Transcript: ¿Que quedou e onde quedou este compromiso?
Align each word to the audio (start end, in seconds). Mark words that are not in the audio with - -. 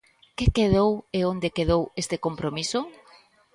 ¿Que 0.37 0.45
quedou 0.57 0.91
e 1.17 1.19
onde 1.31 1.53
quedou 1.57 1.83
este 2.01 2.15
compromiso? 2.25 2.79